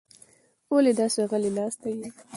ولې 0.73 0.91
داسې 0.99 1.19
غلې 1.31 1.51
ناسته 1.57 1.87
یې؟ 1.97 2.07